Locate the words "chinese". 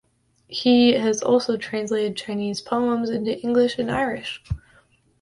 2.17-2.59